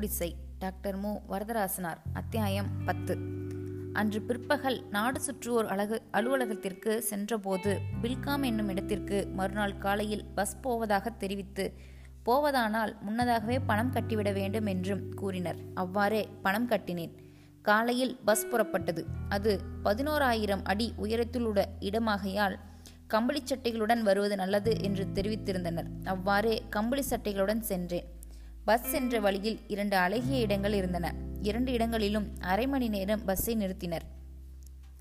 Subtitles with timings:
[0.00, 0.36] குடிசை.
[0.58, 1.16] டாக்டர் மு.
[1.30, 3.18] வரதராசனார் அத்தியாயம் பத்து.
[3.92, 11.74] அன்று பிற்பகல் நாடு சுற்றுவோர் அழகு அலுவலகத்திற்கு சென்றபோது பில்காம் என்னும் இடத்திற்கு மறுநாள் காலையில் பஸ் போவதாக தெரிவித்து
[12.26, 15.56] போவதானால் முன்னதாகவே பணம் கட்டிவிட வேண்டும் என்றும் கூறினர்.
[15.74, 17.14] அவ்வாறே பணம் கட்டினேன்.
[17.62, 19.04] காலையில் பஸ் புறப்பட்டது.
[19.28, 22.58] அது பதினோராயிரம் அடி உயரத்திலுள்ள இடமாகையால்
[23.06, 25.86] கம்பளி சட்டைகளுடன் வருவது நல்லது என்று தெரிவித்திருந்தனர்.
[26.04, 28.18] அவ்வாறே கம்பளி சட்டைகளுடன் சென்றேன்.
[28.64, 31.14] பஸ் சென்ற வழியில் இரண்டு அழகிய இடங்கள் இருந்தன.
[31.42, 34.02] இரண்டு இடங்களிலும் அரை மணி நேரம் பஸ்ஸை நிறுத்தினர்.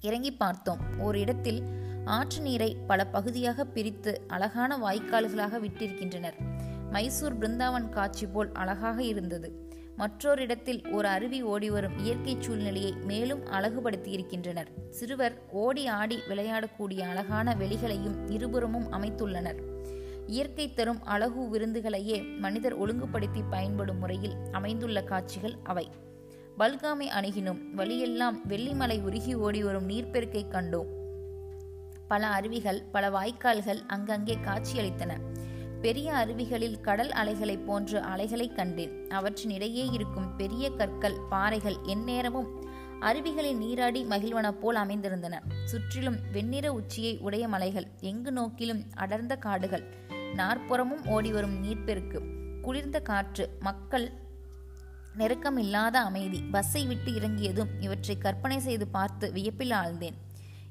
[0.01, 0.99] இறங்கி பார்த்தோம்.
[0.99, 1.63] ஒரு இடத்தில்
[2.05, 6.33] ஆற்று நீரை பல பகுதியாக பிரித்து அழகான வாய்க்கால்களாக விட்டிருக்கின்றனர்.
[6.91, 9.67] மைசூர் பிருந்தாவன் காட்சி போல் அழகாக இருந்தது.
[9.95, 14.89] மற்றொரு இடத்தில் ஒரு அருவி ஓடி வரும் இயற்கை சூழ்நிலையை மேலும் அழகுபடுத்தியிருக்கின்றனர்.
[14.89, 19.78] சிறுவர் ஓடி ஆடி விளையாடக்கூடிய அழகான வெளிகளையும் இருபுறமும் அமைத்துள்ளனர்.
[20.29, 25.91] இயற்கை தரும் அழகு விருந்துகளையே மனிதர் ஒழுங்குபடுத்தி பயன்படும் முறையில் அமைந்துள்ள காட்சிகள் அவை.
[26.59, 30.85] பல்காமை அணுகினோம் வழியெல்லாம் வெள்ளிமலை உருகி ஓடி வரும் நீர்ப்பெருக்கை கண்டோம்.
[32.07, 35.17] பல அருவிகள் பல வாய்க்கால்கள் அங்கங்கே காட்சியளித்தன.
[35.81, 39.09] பெரிய அருவிகளில் கடல் அலைகளைப் போன்ற அலைகளை கண்டேன்.
[39.09, 42.67] அவற்றின் இடையே இருக்கும் பெரிய கற்கள் பாறைகள் எந்நேரமும்
[43.01, 45.39] அருவிகளில் நீராடி மகிழ்வன போல் அமைந்திருந்தன.
[45.65, 49.83] சுற்றிலும் வெண்ணிற உச்சியை உடைய மலைகள் எங்கு நோக்கிலும் அடர்ந்த காடுகள்
[50.33, 52.19] நாற்புறமும் ஓடிவரும் நீர்ப்பெருக்கு.
[52.61, 54.11] குளிர்ந்த காற்று மக்கள்
[55.15, 56.43] நெருக்கம் இல்லாத அமைதி.
[56.51, 60.13] பஸ்ஸை விட்டு இறங்கியதும் இவற்றை கற்பனை செய்து பார்த்து வியப்பில் ஆழ்ந்தேன்.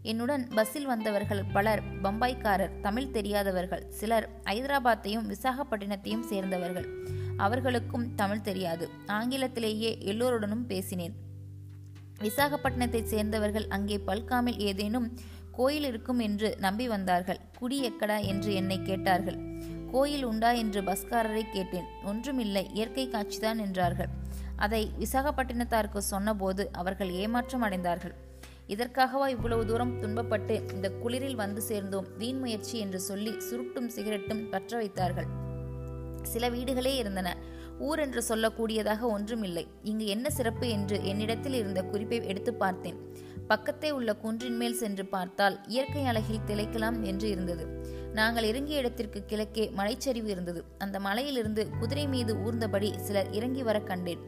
[0.03, 6.89] என்னுடன் பஸ்ஸில் வந்தவர்கள் பலர் பம்பாய்க்காரர் தமிழ் தெரியாதவர்கள் சிலர் ஐதராபாத்தையும் விசாகப்பட்டினத்தையும் சேர்ந்தவர்கள்.
[7.36, 8.91] அவர்களுக்கும் தமிழ் தெரியாது.
[9.06, 11.14] ஆங்கிலத்திலேயே எல்லோருடனும் பேசினேன்.
[12.20, 15.19] விசாகப்பட்டினத்தைச் சேர்ந்தவர்கள் அங்கே பல்காமில் ஏதேனும்
[15.59, 17.41] கோயில் இருக்கும் என்று நம்பி வந்தார்கள்.
[17.59, 19.39] குடி எக்கடா என்று என்னை கேட்டார்கள்.
[19.92, 21.86] கோயில் உண்டா என்று பஸ்காரரை கேட்டேன்.
[22.05, 24.11] ஒன்றுமில்லை இயற்கை காட்சிதான் என்றார்கள்.
[24.57, 28.14] அதை விசாகப்பட்டினத்தாருக்கு சொன்னபோது அவர்கள் ஏமாற்றம் அடைந்தார்கள்.
[28.68, 32.08] இதற்காகவா இவ்வளவு தூரம் துன்பப்பட்டு இந்த குளிரில் வந்து சேர்ந்தோம்?
[32.18, 35.29] வீண் முயற்சி என்று சொல்லி சுருட்டும் சிகரெட்டும் பற்ற வைத்தார்கள்.
[36.23, 37.36] சில வீடுகளே இருந்தன.
[37.79, 39.67] ஊர் என்று சொல்லக்கூடியதாக ஒன்றுமில்லை.
[39.83, 42.98] இங்கு என்ன சிறப்பு என்று என்னிடத்தில் இருந்த குறிப்பை எடுத்து பார்த்தேன்.
[43.51, 47.64] பக்கத்தே உள்ள குன்றின் மேல் சென்று பார்த்தால் இயற்கை அழகில் திளைக்கலாம் என்று இருந்தது.
[48.13, 50.64] நாங்கள் இறங்கிய இடத்திற்கு கிழக்கே மலைச்சரிவு இருந்தது.
[50.79, 54.23] அந்த மலையிலிருந்து குதிரை மீது ஊர்ந்தபடி சிலர் இறங்கி வர கண்டேன்.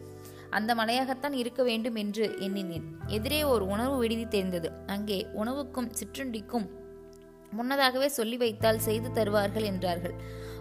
[0.51, 2.87] அந்த மலையாகத்தான் இருக்க வேண்டும் என்று எண்ணினேன்.
[3.07, 4.71] எதிரே ஒரு உணவு விடுதி தெரிந்தது.
[4.87, 6.67] அங்கே உணவுக்கும் சிற்றுண்டிக்கும்
[7.51, 10.15] முன்னதாகவே சொல்லி வைத்தால் செய்து தருவார்கள் என்றார்கள்.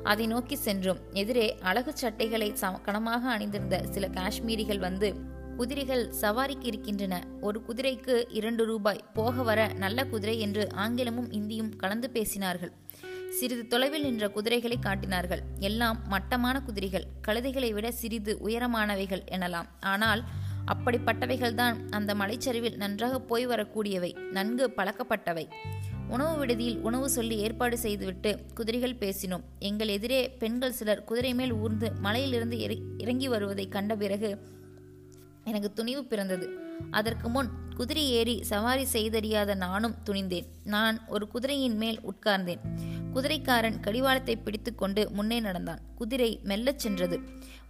[0.04, 1.02] அதை நோக்கி சென்றோம்.
[1.14, 2.50] எதிரே அழகு சட்டைகளை
[2.88, 5.10] கனமாக அணிந்திருந்த சில காஷ்மீரிகள் வந்து
[5.60, 7.16] குதிரைகள் சவாரிக்கு இருக்கின்றன.
[7.42, 9.04] ஒரு குதிரைக்கு இரண்டு ரூபாய்.
[9.14, 12.72] போக வர நல்ல குதிரை என்று ஆங்கிலமும் இந்தியும் கலந்து பேசினார்கள்.
[13.30, 15.42] சிறிது தொலைவில் நின்ற குதிரைகளை காட்டினார்கள்.
[15.60, 17.06] எல்லாம் மட்டமான குதிரைகள்.
[17.28, 19.70] கழுதைகளை விட சிறிது உயரமானவைகள் எனலாம்.
[19.80, 20.24] ஆனால்
[20.74, 24.12] அப்படிப்பட்டவைகள்தான் அந்த மலைச்சரிவில் நன்றாக போய் வரக்கூடியவை.
[24.32, 25.46] நன்கு பழக்கப்பட்டவை.
[26.10, 29.44] உணவு விடுதியில் உணவு சொல்லி ஏற்பாடு செய்துவிட்டு குதிரைகள் பேசினோம்.
[29.60, 34.58] எங்கள் எதிரே பெண்கள் சிலர் குதிரை மேல் ஊர்ந்து மலையிலிருந்து இறங்கி வருவதை கண்ட பிறகு
[35.50, 36.50] எனக்கு துணிவு பிறந்தது.
[36.92, 40.46] அதற்கு முன் குதிரை ஏறி சவாரி செய்தறியாத நானும் துணிந்தேன்.
[40.64, 42.60] நான் ஒரு குதிரையின் மேல் உட்கார்ந்தேன்.
[43.14, 45.80] குதிரைக்காரன் கடிவாளத்தை பிடித்துக்கொண்டு முன்னே நடந்தான்.
[45.96, 47.20] குதிரை மெல்லச் சென்றது.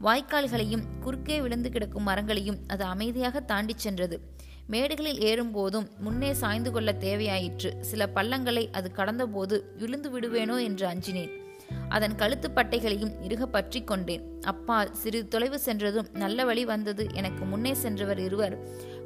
[0.03, 4.19] வாய்க்கால்களையும் குறுக்கே விழுந்து கிடக்கும் மரங்களையும் அது அமைதியாக தாண்டிச் சென்றது.
[4.67, 7.79] மேடுகளில் ஏறும்போதும் முன்னே சாய்ந்து கொள்ள தேவையாயிற்று.
[7.79, 11.31] சில பள்ளங்களை அது கடந்தபோது விழுந்து விடுவேனோ என்று அஞ்சினேன்.
[11.89, 14.23] அதன் கழுத்து பட்டைகளையும் இறுக பற்றி கொண்டேன்.
[14.51, 17.05] அப்பால் சிறிது தொலைவு சென்றதும் நல்ல வழி வந்தது.
[17.13, 18.55] எனக்கு முன்னே சென்றவர் இருவர்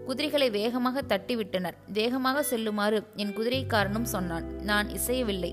[0.07, 1.77] குதிரைகளை வேகமாக தட்டிவிட்டனர்.
[1.97, 4.47] வேகமாக செல்லுமாறு என் குதிரைக்காரனும் சொன்னான்.
[4.61, 5.51] நான் இசையவில்லை.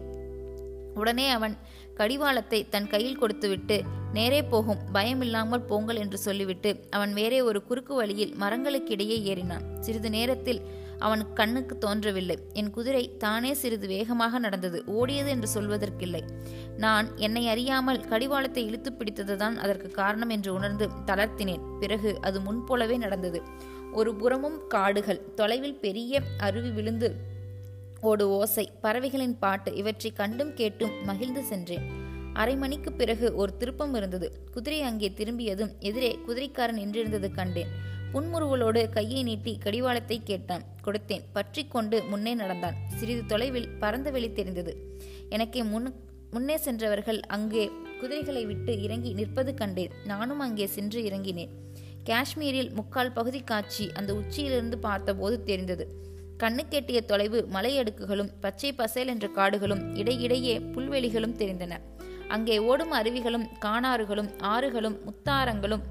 [0.95, 1.55] உடனே அவன்
[1.99, 3.77] கடிவாளத்தை தன் கையில் கொடுத்துவிட்டு
[4.13, 4.81] நேரே போகும்.
[4.95, 9.67] பயமில்லாமல் போங்கள் என்று சொல்லிவிட்டு அவன் வேறே ஒரு குறுக்கு வழியில் மரங்களுக்கிடையே ஏறினான்.
[9.81, 10.61] சிறிது நேரத்தில்
[11.01, 12.37] அவன் கண்ணுக்கு தோன்றவில்லை.
[12.53, 14.79] என் குதிரை தானே சிறிது வேகமாக நடந்தது.
[14.87, 16.23] ஓடியது என்று சொல்வதற்கில்லை.
[16.77, 21.65] நான் என்னை அறியாமல் கடிவாளத்தை இழுத்து பிடித்ததுதான் அதற்கு காரணம் என்று உணர்ந்து தளர்த்தினேன்.
[21.81, 23.41] பிறகு அது முன்போலவே நடந்தது.
[23.93, 27.11] ஒரு புறமும் காடுகள் தொலைவில் பெரிய அருவி விழுந்து
[28.01, 31.87] ஓடு ஓசை பறவைகளின் பாட்டு இவற்றை கண்டும் கேட்டும் மகிழ்ந்து சென்றேன்.
[32.33, 34.29] அரை மணிக்கு பிறகு ஒரு திருப்பம் இருந்தது.
[34.53, 37.73] குதிரை அங்கே திரும்பியதும் எதிரே குதிரைக்காரன் நின்றிருந்தது கண்டேன்.
[38.13, 40.65] புன்முறுவலோடு கையை நீட்டி கடிவாளத்தை கேட்டான்.
[40.85, 41.25] கொடுத்தேன்.
[41.33, 42.77] பற்றி கொண்டு முன்னே நடந்தான்.
[42.97, 44.73] சிறிது தொலைவில் பறந்த வெளி தெரிந்தது.
[45.29, 45.89] எனக்கே முன்
[46.31, 47.71] முன்னே சென்றவர்கள் அங்கே
[48.01, 49.95] குதிரைகளை விட்டு இறங்கி நிற்பது கண்டேன்.
[50.05, 51.53] நானும் அங்கே சென்று இறங்கினேன்.
[52.05, 55.87] காஷ்மீரில் முக்கால் பகுதி காட்சி அந்த உச்சியிலிருந்து பார்த்தபோது தெரிந்தது.
[56.43, 61.81] கண்ணு கேட்டிய தொலைவு மலையடுக்குகளும் பச்சை பசேல் என்ற காடுகளும் இடையிடையே புல்வெளிகளும் தெரிந்தன.
[62.29, 65.85] அங்கே ஓடும் அருவிகளும் காணாறுகளும் ஆறுகளும் முத்தாரங்களும்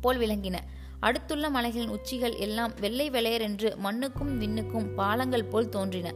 [0.00, 0.56] போல் விளங்கின.
[1.06, 6.12] அடுத்துள்ள மலைகளின் உச்சிகள் எல்லாம் வெள்ளை வெளையரென்று மண்ணுக்கும் விண்ணுக்கும் பாலங்கள் போல் தோன்றின.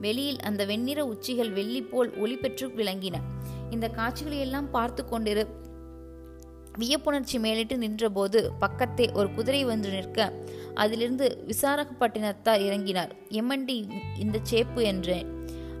[0.00, 3.16] வெளியில் அந்த வெண்ணிற உச்சிகள் வெள்ளி போல் ஒளி பெற்று விளங்கின.
[3.70, 5.44] இந்த காட்சிகளை எல்லாம் பார்த்து கொண்டிரு
[6.78, 10.32] வியப்புணர்ச்சி மேலிட்டு நின்றபோது பக்கத்தே ஒரு குதிரை வந்து நிற்க
[10.74, 13.12] அதிலிருந்து விசாரகப்பட்டினத்தார் இறங்கினார்.
[13.30, 13.76] எம்மண்டி
[14.18, 15.28] இந்த சேப்பு என்றேன்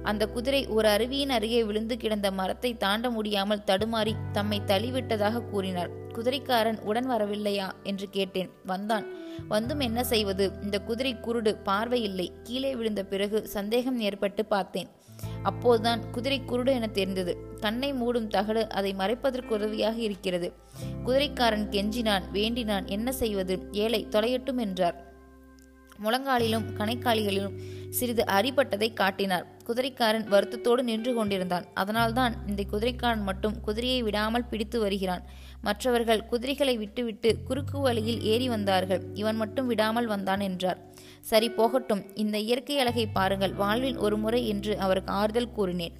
[0.02, 5.92] அந்த குதிரை ஒரு அருவியின் அருகே விழுந்து கிடந்த மரத்தை தாண்ட முடியாமல் தடுமாறி தம்மை தள்ளிவிட்டதாக கூறினார்.
[6.14, 7.70] குதிரைக்காரன் உடன் வரவில்லையா?
[7.82, 8.50] என்று கேட்டேன்.
[8.66, 9.06] வந்தான்.
[9.48, 10.52] வந்தும் என்ன செய்வது?
[10.62, 14.88] இந்த குதிரை குருடு பார்வை இல்லை கீழே விழுந்த பிறகு சந்தேகம் ஏற்பட்டு பார்த்தேன்.
[15.42, 17.36] அப்போதுதான் குதிரை குருடு என தெரிந்தது.
[17.60, 20.52] கண்ணை மூடும் தகடு அதை மறைப்பதற்கு உதவியாக இருக்கிறது.
[21.04, 22.30] குதிரைக்காரன் கெஞ்சினான்.
[22.30, 22.86] வேண்டினான்.
[22.86, 23.68] என்ன செய்வது?
[23.72, 25.10] ஏழை தொலையட்டும் என்றார்.
[26.04, 27.58] முழங்காலிலும் கணைக்காலிகளிலும்
[27.90, 29.51] சிறிது அரிபட்டதை காட்டினார்.
[29.66, 31.66] குதிரைக்காரன் வருத்தத்தோடு நின்று கொண்டிருந்தான்.
[31.74, 35.24] அதனால்தான் இந்த குதிரைக்காரன் மட்டும் குதிரையை விடாமல் பிடித்து வருகிறான்.
[35.60, 39.02] மற்றவர்கள் குதிரைகளை விட்டுவிட்டு குறுக்கு வழியில் ஏறி வந்தார்கள்.
[39.14, 40.80] இவன் மட்டும் விடாமல் வந்தான் என்றார்.
[41.20, 42.04] சரி போகட்டும்.
[42.14, 43.54] இந்த இயற்கை அழகை பாருங்கள்.
[43.54, 45.96] வாழ்வில் ஒரு முறை என்று அவருக்கு ஆறுதல் கூறினேன்.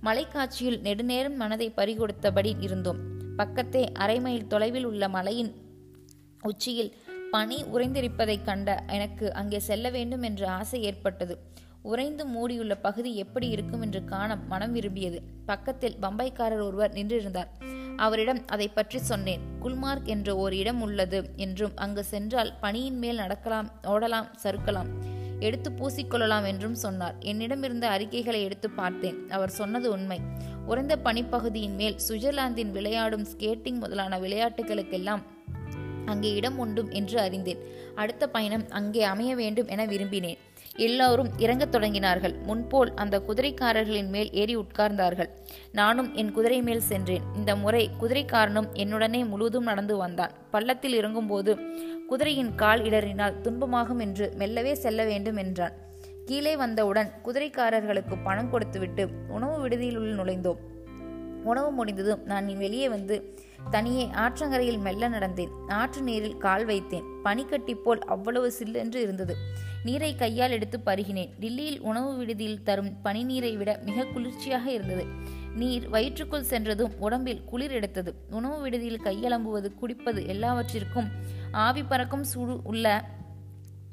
[0.00, 2.98] மலைக்காட்சியில் நெடுநேரம் மனதை பறிகொடுத்தபடி இருந்தோம்.
[3.38, 5.52] பக்கத்தே அரை மைல் தொலைவில் உள்ள மலையின்
[6.42, 6.92] உச்சியில்
[7.30, 11.34] பனி உறைந்திருப்பதைக் கண்ட எனக்கு அங்கே செல்ல வேண்டும் என்று ஆசை ஏற்பட்டது.
[11.90, 15.18] உறைந்து மூடியுள்ள பகுதி எப்படி இருக்கும் என்று காண மனம் விரும்பியது.
[15.46, 17.50] பக்கத்தில் பம்பைக்காரர் ஒருவர் நின்றிருந்தார்.
[17.96, 19.42] அவரிடம் அதை பற்றி சொன்னேன்.
[19.60, 24.90] குல்மார்க் என்ற ஓர் இடம் உள்ளது என்றும் அங்கு சென்றால் பனியின் மேல் நடக்கலாம் ஓடலாம் சறுக்கலாம்
[25.40, 27.16] எடுத்து பூசிக்கொள்ளலாம் என்றும் சொன்னார்.
[27.30, 29.18] என்னிடமிருந்த அறிக்கைகளை எடுத்து பார்த்தேன்.
[29.28, 30.18] அவர் சொன்னது உண்மை.
[30.66, 35.24] உறைந்த பனிப்பகுதியின் மேல் சுவிட்சர்லாந்தின் விளையாடும் ஸ்கேட்டிங் முதலான விளையாட்டுகளுக்கெல்லாம்
[36.06, 37.62] அங்கே இடம் உண்டும் என்று அறிந்தேன்.
[37.94, 40.40] அடுத்த பயணம் அங்கே அமைய வேண்டும் என விரும்பினேன்.
[40.76, 42.42] எல்லோரும் இறங்கத் தொடங்கினார்கள்.
[42.42, 45.28] முன்போல் அந்த குதிரைக்காரர்களின் மேல் ஏறி உட்கார்ந்தார்கள்.
[45.72, 47.22] நானும் என் குதிரை மேல் சென்றேன்.
[47.36, 50.30] இந்த முறை குதிரைக்காரனும் என்னுடனே முழுவதும் நடந்து வந்தான்.
[50.50, 51.58] பள்ளத்தில் இறங்கும்போது
[52.06, 55.72] குதிரையின் கால் இடறினால் துன்பமாகும் என்று மெல்லவே செல்ல வேண்டும் என்றான்.
[56.24, 60.56] கீழே வந்தவுடன் குதிரைக்காரர்களுக்கு பணம் கொடுத்துவிட்டு உணவு விடுதியில் நுழைந்தோம்.
[61.44, 63.34] உணவு முடிந்ததும் நான் வெளியே வந்து
[63.70, 65.48] தனியே ஆற்றங்கரையில் மெல்ல நடந்தேன்.
[65.68, 67.02] ஆற்று நீரில் கால் வைத்தேன்.
[67.22, 69.36] பனிக்கட்டி போல் அவ்வளவு சில்லென்று இருந்தது.
[69.86, 71.32] நீரை கையால் எடுத்து பருகினேன்.
[71.40, 75.04] டில்லியில் உணவு விடுதியில் தரும் பனிநீரை விட மிக குளிர்ச்சியாக இருந்தது.
[75.56, 78.10] நீர் வயிற்றுக்குள் சென்றதும் உடம்பில் குளிர் எடுத்தது.
[78.30, 81.10] உணவு விடுதியில் கையலம்புவது குடிப்பது எல்லாவற்றிற்கும்
[81.64, 82.86] ஆவி பறக்கும் சூடு உள்ள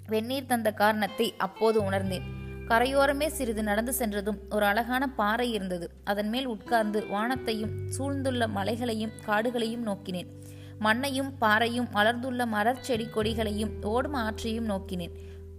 [0.07, 2.25] வெந்நீர் தந்த காரணத்தை அப்போது உணர்ந்தேன்.
[2.67, 5.87] கரையோரமே சிறிது நடந்து சென்றதும் ஒரு அழகான பாறை இருந்தது.
[6.03, 10.29] அதன் மேல் உட்கார்ந்து வானத்தையும் சூழ்ந்துள்ள மலைகளையும் காடுகளையும் நோக்கினேன்.
[10.79, 15.13] மண்ணையும் பாறையும் வளர்ந்துள்ள மரச்செடி செடி கொடிகளையும் ஓடும் ஆற்றையும் நோக்கினேன்.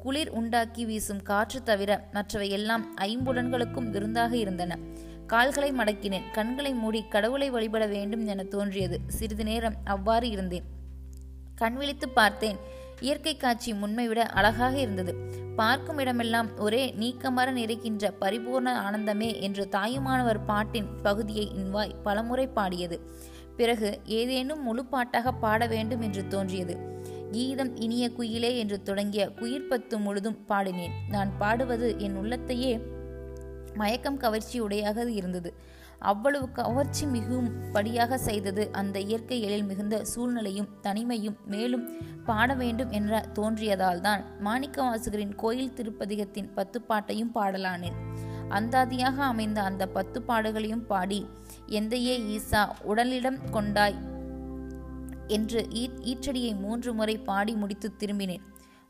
[0.05, 4.79] குளிர் உண்டாக்கி வீசும் காற்று தவிர மற்றவை எல்லாம் ஐம்புலன்களுக்கும் விருந்தாக இருந்தன.
[5.27, 6.31] கால்களை மடக்கினேன்.
[6.33, 9.01] கண்களை மூடி கடவுளை வழிபட வேண்டும் என தோன்றியது.
[9.07, 10.63] சிறிது நேரம் அவ்வாறு இருந்தேன்.
[11.55, 12.57] கண்விழித்து பார்த்தேன்.
[13.01, 15.15] இயற்கை காட்சி முன்மை விட அழகாக இருந்தது.
[15.57, 23.01] பார்க்கும் இடமெல்லாம் ஒரே நீக்கமர நிறைக்கின்ற பரிபூர்ண ஆனந்தமே என்று தாயுமானவர் பாட்டின் பகுதியை இன்வாய் பலமுறை பாடியது.
[23.57, 26.93] பிறகு ஏதேனும் முழு பாட்டாக பாட வேண்டும் என்று தோன்றியது.
[27.35, 30.97] கீதம் இனிய குயிலே என்று தொடங்கிய குயிர்பத்து முழுதும் பாடினேன்.
[31.11, 32.73] நான் பாடுவது என் உள்ளத்தையே
[33.75, 35.51] மயக்கம் கவர்ச்சி உடையாக இருந்தது.
[36.11, 41.85] அவ்வளவு கவர்ச்சி மிகவும் படியாக செய்தது அந்த இயற்கை எழில் மிகுந்த சூழ்நிலையும் தனிமையும் மேலும்
[42.25, 47.99] பாட வேண்டும் என்ற தோன்றியதால்தான் மாணிக்கவாசகரின் கோயில் திருப்பதிகத்தின் பத்து பாட்டையும் பாடலானேன்.
[48.49, 51.21] அந்தாதியாக அமைந்த அந்த பத்து பாடுகளையும் பாடி
[51.79, 53.99] எந்தையே ஈசா உடலிடம் கொண்டாய்
[55.27, 55.69] என்று
[56.05, 58.41] ஈற்றடியை மூன்று முறை பாடி முடித்து திரும்பினேன்.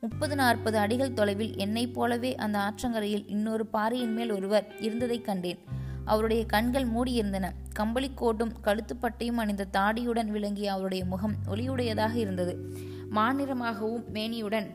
[0.00, 5.58] முப்பது நாற்பது அடிகள் தொலைவில் என்னைப் போலவே அந்த ஆற்றங்கரையில் இன்னொரு பாறையின் மேல் ஒருவர் இருந்ததைக் கண்டேன்.
[6.04, 7.50] அவருடைய கண்கள் மூடியிருந்தன.
[7.78, 12.74] கம்பளிக்கோட்டும் கழுத்துப்பட்டையும் அணிந்த தாடியுடன் விளங்கிய அவருடைய முகம் ஒளியுடையதாக இருந்தது.
[13.10, 14.66] மாநிறமாகவும் மேனியுடன்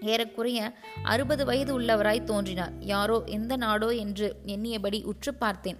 [0.00, 0.72] ஏறக்குறைய
[1.02, 2.72] அறுபது வயது உள்ளவராய் தோன்றினார்.
[2.80, 5.76] யாரோ எந்த நாடோ என்று எண்ணியபடி உற்று பார்த்தேன்.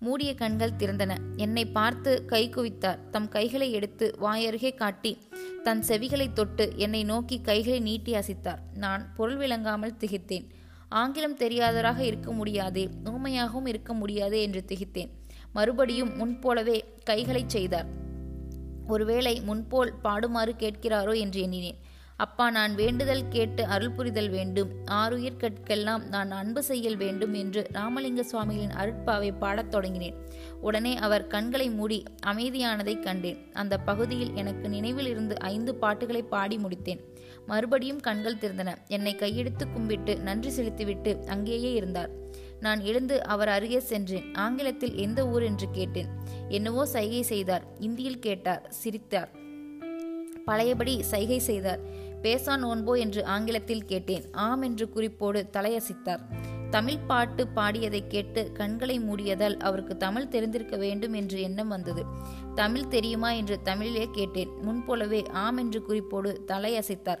[0.00, 1.16] மூடிய கண்கள் திறந்தன.
[1.36, 3.10] என்னை பார்த்து கை குவித்தார்.
[3.10, 5.18] தம் கைகளை எடுத்து வாயருகே காட்டி
[5.62, 8.58] தன் செவிகளை தொட்டு என்னை நோக்கி கைகளை நீட்டி அசித்தார்.
[8.74, 10.48] நான் பொருள் விளங்காமல் திகைத்தேன்.
[10.88, 15.10] ஆங்கிலம் தெரியாதவராக இருக்க முடியாதே ஊமையாகவும் இருக்க முடியாதே என்று திகைத்தேன்.
[15.52, 17.86] மறுபடியும் முன்போலவே கைகளைச் செய்தார்.
[18.86, 21.78] ஒருவேளை முன்போல் பாடுமாறு கேட்கிறாரோ என்று எண்ணினேன்.
[22.20, 24.68] அப்பா நான் வேண்டுதல் கேட்டு அருள் புரிதல் வேண்டும்.
[24.90, 30.14] ஆறுயிர் கற்கெல்லாம் நான் அன்பு செய்யல் வேண்டும் என்று ராமலிங்க சுவாமிகளின் அருட்பாவை பாடத் தொடங்கினேன்.
[30.60, 33.52] உடனே அவர் கண்களை மூடி அமைதியானதை கண்டேன்.
[33.52, 37.00] அந்த பகுதியில் எனக்கு நினைவில் இருந்து ஐந்து பாட்டுகளை பாடி முடித்தேன்.
[37.46, 38.74] மறுபடியும் கண்கள் திறந்தன.
[38.86, 42.10] என்னை கையெடுத்து கும்பிட்டு நன்றி செலுத்திவிட்டு அங்கேயே இருந்தார்.
[42.60, 44.34] நான் எழுந்து அவர் அருகே சென்றேன்.
[44.34, 46.06] ஆங்கிலத்தில் எந்த ஊர் என்று கேட்டேன்.
[46.48, 47.64] என்னவோ சைகை செய்தார்.
[47.78, 48.66] இந்தியில் கேட்டார்.
[48.68, 49.38] சிரித்தார்.
[50.44, 52.08] பழையபடி சைகை செய்தார்.
[52.22, 54.24] பேசா நோன்போ என்று ஆங்கிலத்தில் கேட்டேன்.
[54.32, 56.20] ஆம் என்று குறிப்போடு தலையசித்தார்.
[56.70, 62.04] தமிழ் பாட்டு பாடியதை கேட்டு கண்களை மூடியதால் அவருக்கு தமிழ் தெரிந்திருக்க வேண்டும் என்று எண்ணம் வந்தது.
[62.54, 64.48] தமிழ் தெரியுமா என்று தமிழிலே கேட்டேன்.
[64.62, 67.18] முன்போலவே ஆம் என்று குறிப்போடு தலையசைத்தார்.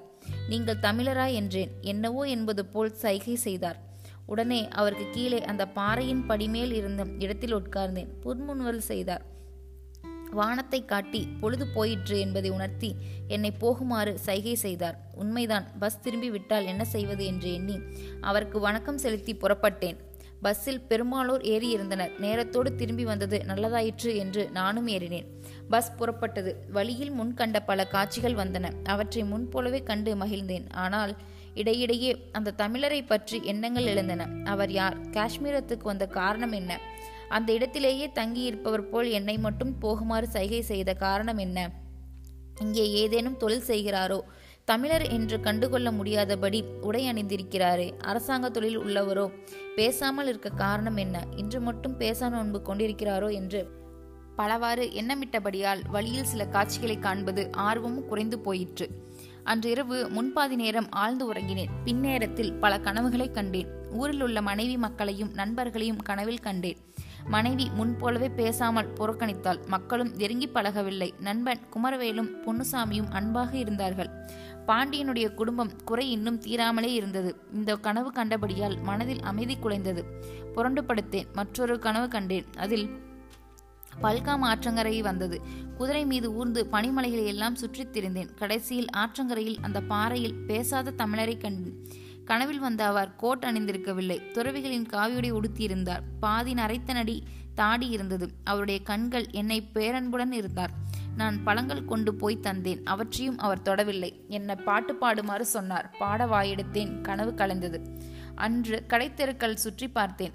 [0.48, 1.32] நீங்கள் தமிழரா?
[1.32, 1.70] என்றேன்.
[1.80, 3.88] என்னவோ என்பது போல் சைகை செய்தார்.
[4.26, 8.08] உடனே அவருக்கு கீழே அந்த பாறையின் படிமேல் இருந்த இடத்தில் உட்கார்ந்தேன்.
[8.22, 9.29] புன்முன்வல் செய்தார்.
[10.32, 12.90] வானத்தை காட்டி பொழுது போயிற்று என்பதை உணர்த்தி
[13.28, 14.96] என்னை போகுமாறு சைகை செய்தார்.
[15.14, 17.78] உண்மைதான் பஸ் திரும்பி விட்டால் என்ன செய்வது என்று எண்ணி
[18.20, 19.98] அவருக்கு வணக்கம் செலுத்தி புறப்பட்டேன்.
[20.42, 25.26] பஸ்ஸில் பெரும்பாலோர் ஏறி இருந்தனர் நேரத்தோடு திரும்பி வந்தது நல்லதாயிற்று என்று நானும் ஏறினேன்.
[25.68, 26.52] பஸ் புறப்பட்டது.
[26.70, 28.72] வழியில் முன் கண்ட பல காட்சிகள் வந்தன.
[28.84, 30.72] அவற்றை முன்போலவே கண்டு மகிழ்ந்தேன்.
[30.72, 31.16] ஆனால்
[31.54, 34.26] இடையிடையே அந்த தமிழரை பற்றி எண்ணங்கள் எழுந்தன.
[34.44, 34.96] அவர் யார்?
[35.10, 36.80] காஷ்மீரத்துக்கு வந்த காரணம் என்ன?
[37.30, 41.58] அந்த இடத்திலேயே தங்கியிருப்பவர் போல் என்னை மட்டும் போகுமாறு சைகை செய்த காரணம் என்ன?
[42.60, 44.20] இங்கே ஏதேனும் தொழில் செய்கிறாரோ?
[44.64, 49.26] தமிழர் என்று கண்டுகொள்ள முடியாதபடி உடை அணிந்திருக்கிறாரே அரசாங்க தொழில் உள்ளவரோ?
[49.76, 51.24] பேசாமல் இருக்க காரணம் என்ன?
[51.36, 53.62] இன்று மட்டும் பேச நோன்பு கொண்டிருக்கிறாரோ என்று.
[54.36, 58.86] பலவாறு எண்ணமிட்டபடியால் வழியில் சில காட்சிகளை காண்பது ஆர்வமும் குறைந்து போயிற்று.
[59.44, 61.74] அன்றிரவு முன்பாதி நேரம் ஆழ்ந்து உறங்கினேன்.
[61.84, 63.70] பின்னேரத்தில் பல கனவுகளை கண்டேன்.
[63.92, 66.80] ஊரில் உள்ள மனைவி மக்களையும் நண்பர்களையும் கனவில் கண்டேன்.
[67.24, 69.66] மனைவி முன்போலவே பேசாமல் புறக்கணித்தாள்.
[69.66, 71.14] மக்களும் நெருங்கி பழகவில்லை.
[71.20, 74.10] நண்பன் குமரவேலும் பொன்னுசாமியும் அன்பாக இருந்தார்கள்.
[74.66, 77.36] பாண்டியனுடைய குடும்பம் குறை இன்னும் தீராமலே இருந்தது.
[77.52, 80.04] இந்த கனவு கண்டபடியால் மனதில் அமைதி குலைந்தது.
[80.54, 81.32] புரண்டு படுத்தேன்.
[81.32, 82.46] மற்றொரு கனவு கண்டேன்.
[82.56, 82.90] அதில்
[84.02, 85.40] பல்காம் ஆற்றங்கரை வந்தது.
[85.76, 88.34] குதிரை மீது ஊர்ந்து பனிமலைகளை எல்லாம் சுற்றித் திரிந்தேன்.
[88.34, 91.88] கடைசியில் ஆற்றங்கரையில் அந்த பாறையில் பேசாத தமிழரை கண்டேன்
[92.30, 94.30] கனவில் வந்த அவர் கோட் அணிந்திருக்கவில்லை.
[94.30, 96.00] துறவிகளின் காவியுடை உடுத்தியிருந்தார்.
[96.20, 97.22] பாதி நரைத்த நடி
[97.54, 98.30] தாடி இருந்தது.
[98.44, 100.70] அவருடைய கண்கள் என்னை பேரன்புடன் இருந்தார்.
[101.16, 102.82] நான் பழங்கள் கொண்டு போய் தந்தேன்.
[102.84, 104.26] அவற்றையும் அவர் தொடவில்லை.
[104.28, 105.94] என்னை பாட்டு பாடுமாறு சொன்னார்.
[105.98, 107.00] பாட வாயெடுத்தேன்.
[107.00, 108.00] கனவு கலைந்தது.
[108.34, 110.32] அன்று கடைத்தெருக்கள் சுற்றி பார்த்தேன்.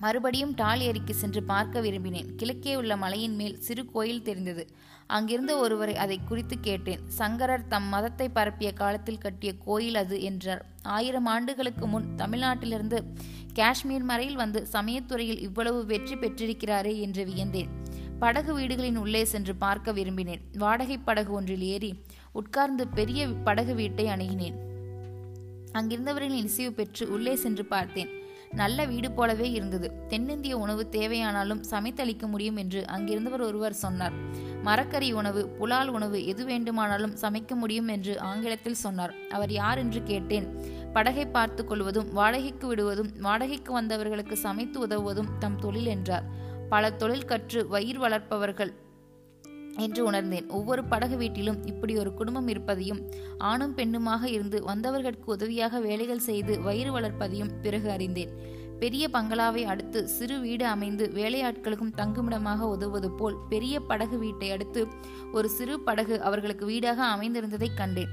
[0.00, 2.28] மறுபடியும் டால் ஏரிக்கு சென்று பார்க்க விரும்பினேன்.
[2.36, 4.62] கிழக்கே உள்ள மலையின் மேல் சிறு கோயில் தெரிந்தது.
[5.06, 7.02] அங்கிருந்த ஒருவரை அதை குறித்து கேட்டேன்.
[7.18, 10.62] சங்கரர் தம் மதத்தை பரப்பிய காலத்தில் கட்டிய கோயில் அது என்றார்.
[10.82, 13.00] ஆயிரம் ஆண்டுகளுக்கு முன் தமிழ்நாட்டிலிருந்து
[13.52, 17.70] காஷ்மீர் மறையில் வந்து சமயத்துறையில் இவ்வளவு வெற்றி பெற்றிருக்கிறாரே என்று வியந்தேன்.
[18.18, 20.42] படகு வீடுகளின் உள்ளே சென்று பார்க்க விரும்பினேன்.
[20.56, 21.90] வாடகை படகு ஒன்றில் ஏறி
[22.32, 24.56] உட்கார்ந்து பெரிய படகு வீட்டை அணுகினேன்.
[25.72, 28.10] அங்கிருந்தவர்களின் இசைவு பெற்று உள்ளே சென்று பார்த்தேன்.
[28.54, 29.92] நல்ல வீடு போலவே இருந்தது.
[30.08, 34.12] தென்னிந்திய உணவு தேவையானாலும் சமைத்தளிக்க முடியும் என்று அங்கிருந்தவர் ஒருவர் சொன்னார்.
[34.62, 39.14] மரக்கறி உணவு புலால் உணவு எது வேண்டுமானாலும் சமைக்க முடியும் என்று ஆங்கிலத்தில் சொன்னார்.
[39.30, 40.46] அவர் யார் என்று கேட்டேன்.
[40.92, 46.22] படகை பார்த்து கொள்வதும் வாடகைக்கு விடுவதும் வாடகைக்கு வந்தவர்களுக்கு சமைத்து உதவுவதும் தம் தொழில் என்றார்.
[46.68, 48.72] பல தொழில் கற்று வயிறு வளர்ப்பவர்கள்
[49.80, 50.48] என்று உணர்ந்தேன்.
[50.48, 57.00] ஒவ்வொரு படகு வீட்டிலும் இப்படி ஒரு குடும்பம் இருப்பதையும் ஆணும் பெண்ணுமாக இருந்து வந்தவர்களுக்கு உதவியாக வேலைகள் செய்து வயிறு
[57.00, 58.58] வளர்ப்பதையும் பிறகு அறிந்தேன்.
[58.78, 64.86] பெரிய பங்களாவை அடுத்து சிறு வீடு அமைந்து வேலையாட்களுக்கும் தங்குமிடமாக உதவுவது போல் பெரிய படகு வீட்டை அடுத்து
[65.32, 68.08] ஒரு சிறு படகு அவர்களுக்கு வீடாக அமைந்திருந்ததைக் கண்டேன்.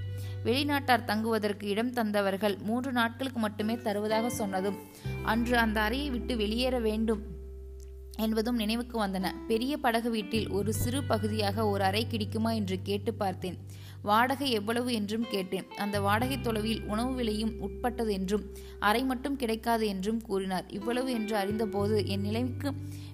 [0.46, 4.76] வெளிநாட்டார் தங்குவதற்கு இடம் தந்தவர்கள் மூன்று நாட்களுக்கு மட்டுமே தருவதாக சொன்னதும்
[5.24, 7.37] அன்று அந்த அறையை விட்டு வெளியேற வேண்டும்
[8.18, 9.34] என்பதும் நினைவுக்கு வந்தன.
[9.48, 13.58] பெரிய படகு வீட்டில் ஒரு சிறு பகுதியாக ஒரு அறை கிடைக்குமா என்று கேட்டு பார்த்தேன்.
[14.02, 15.66] வாடகை எவ்வளவு என்றும் கேட்டேன்.
[15.78, 18.44] அந்த வாடகை தொலைவில் உணவு விலையும் உட்பட்டது என்றும்
[18.80, 20.66] அறை மட்டும் கிடைக்காது என்றும் கூறினார்.
[20.70, 22.72] இவ்வளவு என்று அறிந்தபோது என் நிலைக்கு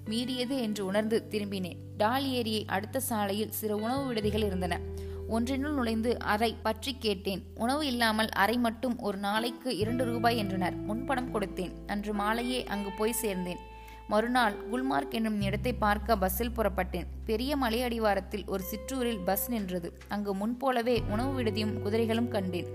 [0.08, 1.80] மீறியது என்று உணர்ந்து திரும்பினேன்.
[1.96, 4.80] டால் ஏரியை அடுத்த சாலையில் சில உணவு விடுதிகள் இருந்தன.
[5.28, 7.42] ஒன்றினுள் நுழைந்து அறை பற்றி கேட்டேன்.
[7.54, 10.76] உணவு இல்லாமல் அறை மட்டும் ஒரு நாளைக்கு இரண்டு ரூபாய் என்றனர்.
[10.76, 11.72] முன்பணம் கொடுத்தேன்.
[11.86, 13.62] அன்று மாலையே அங்கு போய் சேர்ந்தேன்.
[14.08, 17.06] மறுநாள் குல்மார்க் என்னும் இடத்தை பார்க்க பஸ்ஸில் புறப்பட்டேன்.
[17.24, 19.98] பெரிய மலை அடிவாரத்தில் ஒரு சிற்றூரில் பஸ் நின்றது.
[20.08, 22.66] அங்கு முன்போலவே உணவு விடுதியும் குதிரைகளும் கண்டேன்.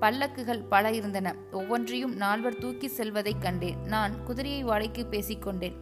[0.00, 1.34] பல்லக்குகள் பல இருந்தன.
[1.52, 3.76] ஒவ்வொன்றையும் நால்வர் தூக்கி செல்வதைக் கண்டேன்.
[3.84, 5.74] நான் குதிரையை வாடகைக்கு பேசிக்கொண்டேன்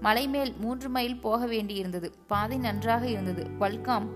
[0.00, 2.12] மலை மேல் மூன்று மைல் போக வேண்டியிருந்தது.
[2.26, 3.46] பாதை நன்றாக இருந்தது.
[3.60, 4.06] பல்காம்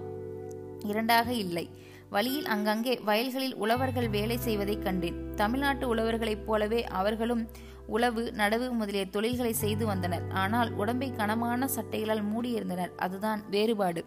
[0.85, 1.71] இரண்டாக இல்லை.
[2.15, 5.17] வழியில் அங்கங்கே வயல்களில் உழவர்கள் வேலை செய்வதைக் கண்டேன்.
[5.35, 7.49] தமிழ்நாட்டு உழவர்களைப் போலவே அவர்களும்
[7.87, 10.25] உழவு நடவு முதலிய தொழில்களை செய்து வந்தனர்.
[10.43, 12.93] ஆனால் உடம்பை கனமான சட்டைகளால் மூடியிருந்தனர்.
[12.97, 14.03] அதுதான் வேறுபாடு.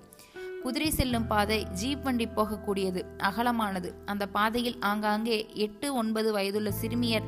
[0.63, 3.91] குதிரை செல்லும் பாதை ஜீப் வண்டி போகக்கூடியது அகலமானது.
[4.05, 7.27] அந்த பாதையில் ஆங்காங்கே எட்டு ஒன்பது வயதுள்ள சிறுமியர்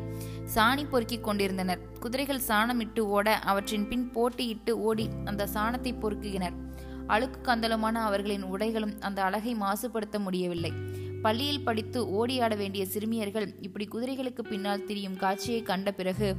[0.55, 1.83] சாணி பொறுக்கிக் கொண்டிருந்தனர்.
[1.99, 6.57] குதிரைகள் சாணமிட்டு ஓட அவற்றின் பின் போட்டியிட்டு ஓடி அந்த சாணத்தை பொறுக்குகினர்.
[7.09, 10.73] அழுக்கு கந்தலுமான அவர்களின் உடைகளும் அந்த அழகை மாசுபடுத்த முடியவில்லை.
[11.21, 16.35] பள்ளியில் படித்து ஓடியாட வேண்டிய சிறுமியர்கள் இப்படி குதிரைகளுக்கு பின்னால் திரியும் காட்சியை கண்ட பிறகு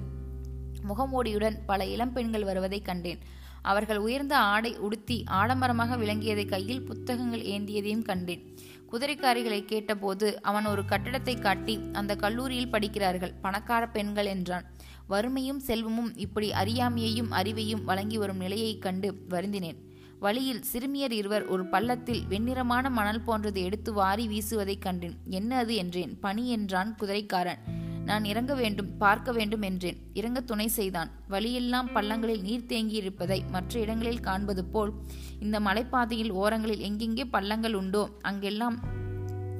[0.89, 3.19] முகமூடியுடன் பல இளம்பெண்கள் வருவதை கண்டேன்.
[3.63, 8.57] அவர்கள் உயர்ந்த ஆடை உடுத்தி ஆடம்பரமாக விளங்கியதை கையில் புத்தகங்கள் ஏந்தியதையும் கண்டேன்.
[8.93, 14.65] குதிரைக்காரிகளை கேட்டபோது அவன் ஒரு கட்டடத்தை காட்டி அந்த கல்லூரியில் படிக்கிறார்கள் பணக்கார பெண்கள் என்றான்.
[15.07, 19.89] வறுமையும் செல்வமும் இப்படி அறியாமையையும் அறிவையும் வழங்கி வரும் நிலையைக் கண்டு வருந்தினேன்.
[20.21, 25.15] வழியில் சிறுமியர் இருவர் ஒரு பள்ளத்தில் வெண்ணிறமான மணல் போன்றது எடுத்து வாரி வீசுவதைக் கண்டேன்.
[25.27, 25.75] என்ன அது?
[25.75, 26.19] என்றேன்.
[26.19, 27.59] பனி என்றான் குதிரைக்காரன்.
[28.05, 29.99] நான் இறங்க வேண்டும் பார்க்க வேண்டும் என்றேன்.
[30.15, 31.11] இறங்க துணை செய்தான்.
[31.29, 34.93] வழியெல்லாம் பள்ளங்களில் நீர் தேங்கி இருப்பதை மற்ற இடங்களில் காண்பது போல்
[35.41, 38.79] இந்த மலைப்பாதையில் ஓரங்களில் எங்கெங்கே பள்ளங்கள் உண்டோ அங்கெல்லாம்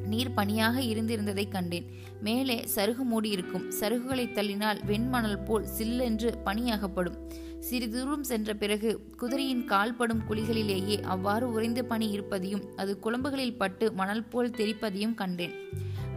[0.05, 1.91] நீர் பனியாக இருந்திருந்ததை கண்டேன்.
[2.21, 3.71] மேலே சருகு மூடியிருக்கும்.
[3.81, 7.19] சருகுகளை தள்ளினால் வெண்மணல் போல் சில்லென்று பனியாகப்படும்.
[7.61, 14.25] சிறிது தூரம் சென்ற பிறகு குதிரையின் கால்படும் குழிகளிலேயே அவ்வாறு உறைந்த பனி இருப்பதையும் அது குழம்புகளில் பட்டு மணல்
[14.25, 15.53] போல் தெரிப்பதையும் கண்டேன்.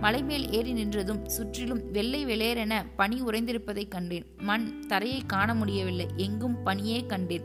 [0.02, 4.26] மலைமேல் ஏறி நின்றதும் சுற்றிலும் வெள்ளை வெளேரென பனி உறைந்திருப்பதைக் கண்டேன்.
[4.38, 7.44] மண் தரையை காண முடியவில்லை எங்கும் பனியே கண்டேன்.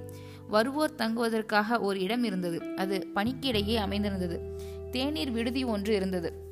[0.49, 4.61] வருவோர் தங்குவதற்காக ஒரு இடம் இருந்தது அது பனிக்கிடையே அமைந்திருந்தது.
[4.91, 6.48] தேநீர் விடுதி ஒன்று இருந்தது.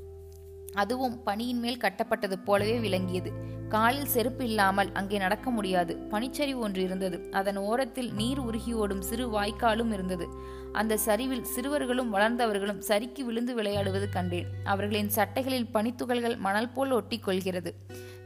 [0.74, 3.32] அதுவும் பனியின் மேல் கட்டப்பட்டது போலவே விளங்கியது.
[3.68, 5.96] காலில் செருப்பு இல்லாமல் அங்கே நடக்க முடியாது.
[6.10, 7.28] பனிச்சரிவு ஒன்று இருந்தது.
[7.30, 10.28] அதன் ஓரத்தில் நீர் உருகி ஓடும் சிறு வாய்க்காலும் இருந்தது.
[10.72, 14.46] அந்த சரிவில் சிறுவர்களும் வளர்ந்தவர்களும் சரிக்கு விழுந்து விளையாடுவது கண்டேன்.
[14.64, 17.74] அவர்களின் சட்டைகளில் பனித்துகள்கள் மணல் போல் ஒட்டி கொள்கிறது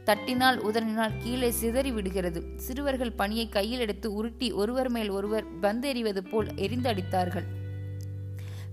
[0.05, 2.43] தட்டினால் உதறினால் கீழே சிதறி விடுகிறது.
[2.55, 7.43] சிறுவர்கள் பனியை கையில் எடுத்து உருட்டி ஒருவர் மேல் ஒருவர் பந்து எறிவது போல் எரிந்தடித்தார்கள்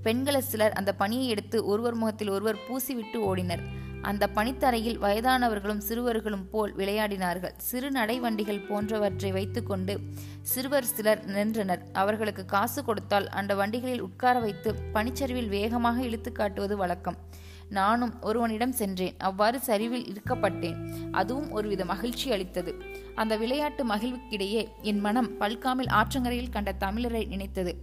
[0.09, 3.63] பெண்களை சிலர் அந்த பணியை எடுத்து ஒருவர் முகத்தில் ஒருவர் பூசிவிட்டு ஓடினர்.
[4.09, 7.55] அந்த பனித்தரையில் வயதானவர்களும் சிறுவர்களும் போல் விளையாடினார்கள்.
[7.69, 9.95] சிறு நடைவண்டிகள் போன்றவற்றை வைத்துக்கொண்டு
[10.53, 11.83] சிறுவர் சிலர் நின்றனர்.
[11.93, 17.19] அவர்களுக்கு காசு கொடுத்தால் அந்த வண்டிகளில் உட்கார வைத்து பனிச்சரிவில் வேகமாக இழுத்து காட்டுவது வழக்கம்.
[17.79, 19.19] நானும் ஒருவனிடம் சென்றேன்.
[19.29, 20.79] அவ்வாறு சரிவில் இருக்கப்பட்டேன்
[21.21, 22.75] அதுவும் ஒருவித மகிழ்ச்சி அளித்தது.
[23.15, 27.75] அந்த விளையாட்டு மகிழ்வுக்கிடையே என் மனம் பல்காமில் ஆற்றங்கரையில் கண்ட தமிழரை நினைத்தது.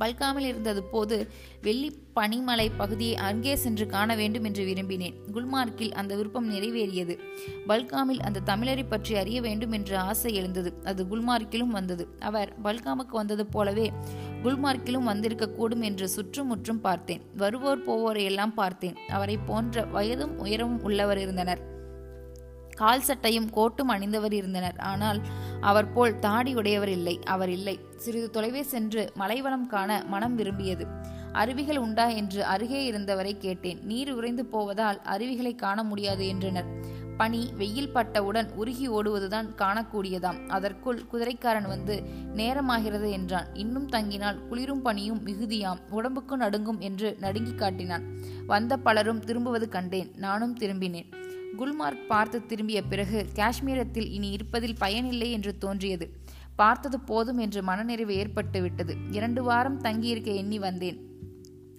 [0.00, 1.16] பல்காமில் இருந்தது போது
[1.62, 5.16] வெள்ளி பனிமலை பகுதியை அங்கே சென்று காண வேண்டும் என்று விரும்பினேன்.
[5.32, 7.14] குல்மார்க்கில் அந்த விருப்பம் நிறைவேறியது.
[7.66, 10.72] பல்காமில் அந்த தமிழரை பற்றி அறிய வேண்டும் என்ற ஆசை எழுந்தது.
[10.84, 12.06] அது குல்மார்க்கிலும் வந்தது.
[12.20, 13.92] அவர் பல்காமுக்கு வந்தது போலவே
[14.42, 17.22] குல்மார்க்கிலும் வந்திருக்கக்கூடும் என்று சுற்றுமுற்றும் பார்த்தேன்.
[17.36, 18.98] வருவோர் போவோரை எல்லாம் பார்த்தேன்.
[19.08, 21.74] அவரை போன்ற வயதும் உயரமும் உள்ளவர் இருந்தனர்.
[22.74, 24.76] கால் சட்டையும் கோட்டும் அணிந்தவர் இருந்தனர்.
[24.80, 25.20] ஆனால்
[25.60, 30.86] அவர் போல் தாடி உடையவர் இல்லை அவர் இல்லை சிறிது தொலைவே சென்று மலைவளம் காண மனம் விரும்பியது.
[31.32, 33.80] அருவிகள் உண்டா என்று அருகே இருந்தவரை கேட்டேன்.
[33.82, 36.94] நீர் உறைந்து போவதால் அருவிகளை காண முடியாது என்றனர்.
[37.16, 40.46] பனி வெயில் பட்டவுடன் உருகி ஓடுவதுதான் காணக்கூடியதாம்.
[40.46, 42.02] அதற்குள் குதிரைக்காரன் வந்து
[42.34, 43.54] நேரமாகிறது என்றான்.
[43.54, 45.78] இன்னும் தங்கினால் குளிரும் பனியும் மிகுதியாம்.
[45.90, 48.04] உடம்புக்கு நடுங்கும் என்று நடுங்கி காட்டினான்.
[48.46, 50.12] வந்த பலரும் திரும்புவது கண்டேன்.
[50.16, 51.08] நானும் திரும்பினேன்.
[51.56, 56.06] குல்மார்க் பார்த்து திரும்பிய பிறகு காஷ்மீரத்தில் இனி இருப்பதில் பயனில்லை என்று தோன்றியது.
[56.56, 58.96] பார்த்தது போதும் என்று மனநிறைவு ஏற்பட்டு விட்டது.
[59.10, 60.98] இரண்டு வாரம் தங்கியிருக்க எண்ணி வந்தேன்.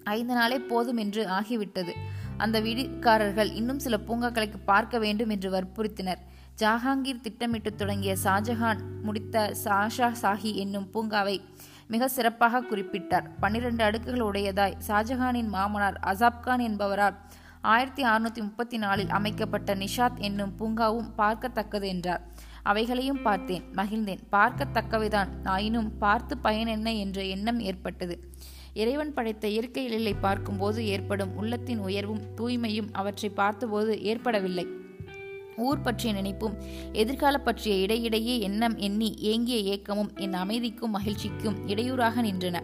[0.04, 1.92] ஐந்து நாளே போதும் என்று ஆகிவிட்டது.
[2.36, 6.22] அந்த வீடுக்காரர்கள் இன்னும் சில பூங்காக்களுக்கு பார்க்க வேண்டும் என்று வற்புறுத்தினர்.
[6.58, 11.40] ஜஹாங்கீர் திட்டமிட்டு தொடங்கிய ஷாஜஹான் முடித்த சாஷா சாஹி என்னும் பூங்காவை
[11.88, 13.26] மிக சிறப்பாக குறிப்பிட்டார்.
[13.40, 17.16] பன்னிரண்டு அடுக்குகள் உடையதாய் ஷாஜஹானின் மாமனார் அசாப்கான் என்பவரால்
[17.60, 22.26] ஆயிரத்தி அறுநூத்தி முப்பத்தி நாலில் அமைக்கப்பட்ட நிஷாத் என்னும் பூங்காவும் பார்க்கத்தக்கது என்றார்.
[22.62, 24.18] அவைகளையும் பார்த்தேன் மகிழ்ந்தேன்.
[24.32, 25.28] பார்க்கத்தக்கவைதான்.
[25.44, 28.32] ஆயினும் பார்த்து பயன் என்ன என்ற எண்ணம் ஏற்பட்டது.
[28.72, 34.66] இறைவன் படைத்த இயற்கை எழிலை பார்க்கும்போது ஏற்படும் உள்ளத்தின் உயர்வும் தூய்மையும் அவற்றை பார்த்தபோது ஏற்படவில்லை.
[35.58, 36.54] ஊர் பற்றிய நினைப்பும்
[36.92, 42.56] எதிர்கால பற்றிய இடையிடையே எண்ணம் எண்ணி ஏங்கிய ஏக்கமும் என் அமைதிக்கும் மகிழ்ச்சிக்கும் இடையூறாக நின்றன.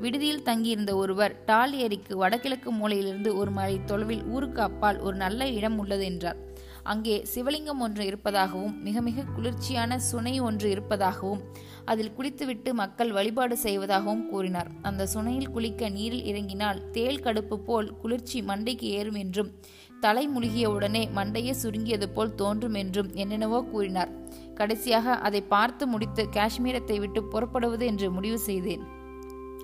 [0.00, 5.78] விடுதியில் தங்கியிருந்த ஒருவர் டால் ஏரிக்கு வடகிழக்கு மூலையிலிருந்து ஒரு மலை தொலைவில் ஊருக்கு அப்பால் ஒரு நல்ல இடம்
[5.78, 6.38] உள்ளது என்றார்.
[6.82, 11.42] அங்கே சிவலிங்கம் ஒன்று இருப்பதாகவும் மிக மிக குளிர்ச்சியான சுனை ஒன்று இருப்பதாகவும்
[11.84, 14.70] அதில் குளித்துவிட்டு மக்கள் வழிபாடு செய்வதாகவும் கூறினார்.
[14.82, 19.52] அந்த சுனையில் குளிக்க நீரில் இறங்கினால் தேல் கடுப்பு போல் குளிர்ச்சி மண்டைக்கு ஏறும் என்றும்
[20.00, 24.12] தலை முழுகிய உடனே மண்டையே சுருங்கியது போல் தோன்றும் என்றும் என்னென்னவோ கூறினார்.
[24.54, 28.84] கடைசியாக அதை பார்த்து முடித்து காஷ்மீரத்தை விட்டு புறப்படுவது என்று முடிவு செய்தேன்.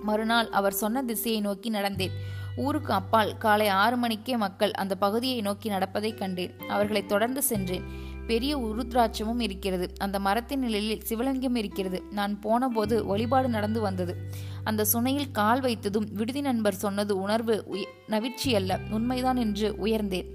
[0.03, 2.16] மறுநாள் அவர் சொன்ன திசையை நோக்கி நடந்தேன்.
[2.57, 6.53] ஊருக்கு அப்பால் காலை ஆறு மணிக்கே மக்கள் அந்த பகுதியை நோக்கி நடப்பதை கண்டேன்.
[6.68, 7.87] அவர்களை தொடர்ந்து சென்றேன்.
[8.27, 9.93] பெரிய உருத்ராட்சமும் இருக்கிறது.
[9.99, 12.03] அந்த மரத்தின் நிழலில் சிவலிங்கம் இருக்கிறது.
[12.11, 14.17] நான் போனபோது வழிபாடு நடந்து வந்தது.
[14.65, 20.27] அந்த சுனையில் கால் வைத்ததும் விடுதி நண்பர் சொன்னது உணர்வு நவிழ்ச்சி அல்ல உண்மைதான் என்று உயர்ந்தேன்.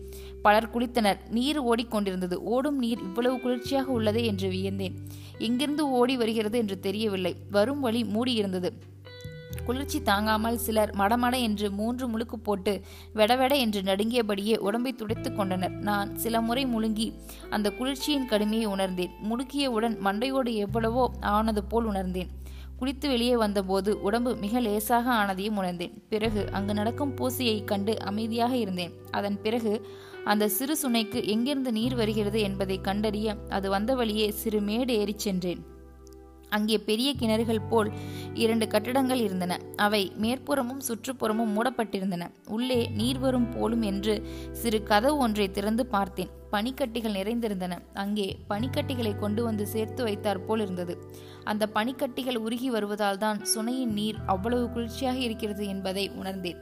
[0.41, 1.17] பலர் குளித்தனர்.
[1.29, 2.33] நீர் ஓடிக்கொண்டிருந்தது.
[2.33, 4.95] ஓடும் நீர் இவ்வளவு குளிர்ச்சியாக உள்ளதே என்று வியந்தேன்.
[5.37, 7.35] எங்கிருந்து ஓடி வருகிறது என்று தெரியவில்லை.
[7.51, 8.69] வரும் வழி மூடியிருந்தது.
[9.65, 12.81] குளிர்ச்சி தாங்காமல் சிலர் மடமட என்று மூன்று முழுக்கு போட்டு
[13.15, 15.71] வெடவெட என்று நடுங்கியபடியே உடம்பை துடைத்து கொண்டனர்.
[15.71, 17.07] நான் சில முறை முழுங்கி
[17.49, 19.15] அந்த குளிர்ச்சியின் கடுமையை உணர்ந்தேன்.
[19.29, 22.31] முடுக்கியவுடன் மண்டையோடு எவ்வளவோ ஆனது போல் உணர்ந்தேன்.
[22.79, 25.93] குளித்து வெளியே வந்தபோது உடம்பு மிக லேசாக ஆனதையும் உணர்ந்தேன்.
[26.09, 28.93] பிறகு அங்கு நடக்கும் பூசையை கண்டு அமைதியாக இருந்தேன்.
[29.11, 29.87] அதன் பிறகு
[30.25, 35.61] அந்த சிறு சுனைக்கு எங்கிருந்து நீர் வருகிறது என்பதை கண்டறிய அது வந்த வழியே சிறு மேடு ஏறிச் சென்றேன்.
[36.57, 37.89] அங்கே பெரிய கிணறுகள் போல்
[38.33, 39.59] இரண்டு கட்டடங்கள் இருந்தன.
[39.75, 42.23] அவை மேற்புறமும் சுற்றுப்புறமும் மூடப்பட்டிருந்தன.
[42.47, 44.15] உள்ளே நீர் வரும் போலும் என்று
[44.51, 46.31] சிறு கதவு ஒன்றை திறந்து பார்த்தேன்.
[46.51, 47.73] பனிக்கட்டிகள் நிறைந்திருந்தன.
[47.93, 50.95] அங்கே பனிக்கட்டிகளை கொண்டு வந்து சேர்த்து வைத்தார் போல் இருந்தது
[51.43, 56.59] அந்த பனிக்கட்டிகள் உருகி வருவதால் தான் சுனையின் நீர் அவ்வளவு குளிர்ச்சியாக இருக்கிறது என்பதை உணர்ந்தேன்.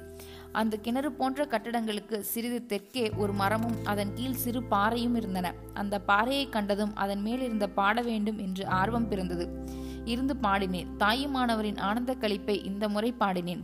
[0.52, 5.54] அந்த கிணறு போன்ற கட்டடங்களுக்கு சிறிது தெற்கே ஒரு மரமும் அதன் கீழ் சிறு பாறையும் இருந்தன.
[5.74, 9.68] அந்த பாறையை கண்டதும் அதன் மேல் இருந்த பாட வேண்டும் என்று ஆர்வம் பிறந்தது.
[10.06, 10.88] இருந்து பாடினேன்.
[11.00, 13.64] தாயுமானவரின் ஆனந்த கழிப்பை இந்த முறை பாடினேன்.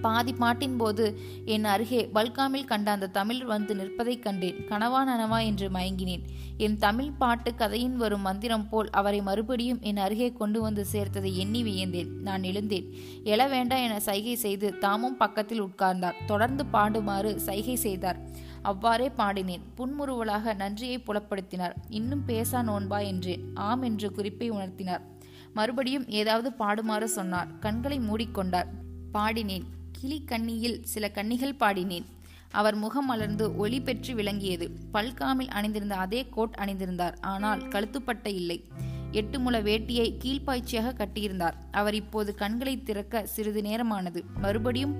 [0.00, 4.56] பாதி பாட்டின் போது என் அருகே பல்காமில் கண்ட அந்த தமிழ் வந்து நிற்பதைக் கண்டேன்.
[4.56, 6.22] கனவா நனவா என்று மயங்கினேன்.
[6.56, 11.62] என் தமிழ் பாட்டு கதையின் வரும் மந்திரம் போல் அவரை மறுபடியும் என் அருகே கொண்டு வந்து சேர்த்ததை எண்ணி
[11.62, 12.20] வியந்தேன்.
[12.20, 12.94] நான் எழுந்தேன்.
[13.24, 16.14] எழ வேண்டாம் என சைகை செய்து தாமும் பக்கத்தில் உட்கார்ந்தார்.
[16.26, 18.20] தொடர்ந்து பாடுமாறு சைகை செய்தார்.
[18.62, 19.62] அவ்வாறே பாடினேன்.
[19.74, 21.74] புன்முறுவலாக நன்றியை புலப்படுத்தினார்.
[21.88, 25.00] இன்னும் பேசா நோன்பா என்றேன் ஆம் என்று குறிப்பை உணர்த்தினார்.
[25.54, 27.48] மறுபடியும் ஏதாவது பாடுமாறு சொன்னார்.
[27.60, 28.66] கண்களை மூடிக்கொண்டார்.
[29.14, 29.62] பாடினேன்.
[29.92, 32.04] கிளி கண்ணியில் சில கன்னிகள் பாடினேன்.
[32.50, 34.70] அவர் முகம் மலர்ந்து ஒளி பெற்று விளங்கியது.
[34.94, 37.14] பல்காமில் அணிந்திருந்த அதே கோட் அணிந்திருந்தார்.
[37.20, 38.64] ஆனால் கழுத்துப்பட்ட இல்லை.
[39.12, 41.52] எட்டு முள வேட்டியை கீழ்ப்பாய்ச்சியாக கட்டியிருந்தார்.
[41.70, 44.24] அவர் இப்போது கண்களை திறக்க சிறிது நேரமானது.
[44.34, 44.94] மறுபடியும்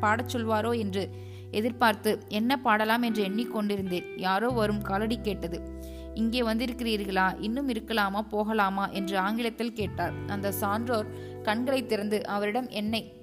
[0.00, 1.10] பாடச் சொல்வாரோ என்று
[1.50, 3.02] எதிர்பார்த்து என்ன பாடலாம்?
[3.02, 5.84] என்று எண்ணிக்கொண்டிருந்தேன் யாரோ வரும் காலடி கேட்டது.
[6.14, 7.36] இங்கே வந்திருக்கிறீர்களா?
[7.40, 8.20] இன்னும் இருக்கலாமா?
[8.20, 8.88] போகலாமா?
[8.88, 10.12] என்று ஆங்கிலத்தில் கேட்டார்.
[10.26, 11.06] அந்த சான்றோர்
[11.42, 13.15] கண்களை திறந்து அவரிடம் என்னை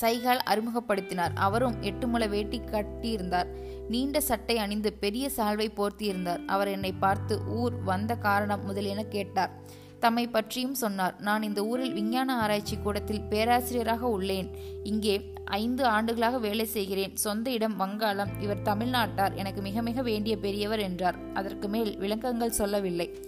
[0.00, 1.34] சைகால் அறிமுகப்படுத்தினார்.
[1.34, 3.46] அவரும் எட்டு முளை வேட்டி கட்டியிருந்தார்.
[3.88, 6.44] நீண்ட சட்டை அணிந்து பெரிய சால்வை போர்த்தியிருந்தார்.
[6.44, 9.60] அவர் என்னை பார்த்து ஊர் வந்த காரணம் முதலியன கேட்டார்.
[9.98, 11.20] தம்மை பற்றியும் சொன்னார்.
[11.20, 14.48] நான் இந்த ஊரில் விஞ்ஞான ஆராய்ச்சி கூடத்தில் பேராசிரியராக உள்ளேன்.
[14.82, 17.16] இங்கே ஐந்து ஆண்டுகளாக வேலை செய்கிறேன்.
[17.16, 18.40] சொந்த இடம் வங்காளம்.
[18.40, 19.34] இவர் தமிழ்நாட்டார்.
[19.34, 21.18] எனக்கு மிக மிக வேண்டிய பெரியவர் என்றார்.
[21.34, 23.18] அதற்கு மேல் விளக்கங்கள் சொல்லவில்லை.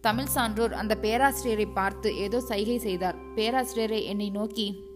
[0.00, 3.18] தமிழ் சான்றோர் அந்த பேராசிரியரை பார்த்து ஏதோ சைகை செய்தார்.
[3.34, 4.88] பேராசிரியரை என்னை நோக்கி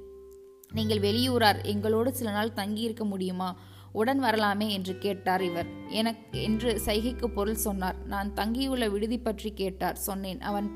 [0.74, 3.56] நீங்கள் வெளியூரார் எங்களோடு சில நாள் தங்கியிருக்க முடியுமா?
[3.92, 5.66] உடன் வரலாமே என்று கேட்டார் இவர்.
[5.88, 7.96] எனக்கு என்று சைகைக்கு பொருள் சொன்னார்.
[8.06, 9.96] நான் தங்கியுள்ள விடுதி பற்றி கேட்டார்.
[9.96, 10.40] சொன்னேன்.
[10.40, 10.68] அவன்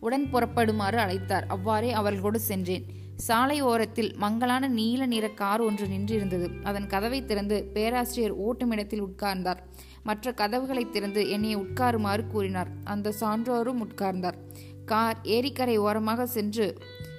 [0.00, 1.46] உடன் புறப்படுமாறு அழைத்தார்.
[1.46, 2.86] அவ்வாறே அவர்களோடு சென்றேன்.
[3.16, 6.62] சாலை ஓரத்தில் மங்களான நீல நிற கார் ஒன்று நின்றிருந்தது.
[6.62, 9.60] அதன் கதவை திறந்து பேராசிரியர் ஓட்டுமிடத்தில் உட்கார்ந்தார்.
[10.02, 12.68] மற்ற கதவுகளை திறந்து என்னை உட்காருமாறு கூறினார்.
[12.84, 14.38] அந்த சான்றோரும் உட்கார்ந்தார்.
[14.84, 16.78] கார் ஏரிக்கரை ஓரமாக சென்று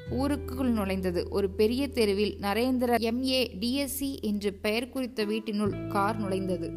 [0.10, 1.30] ஊருக்குள் நுழைந்தது.
[1.30, 6.72] ஒரு பெரிய தெருவில் நரேந்திர எம்ஏ டிஎஸ்சி என்று பெயர் குறித்த வீட்டினுள் கார் நுழைந்தது.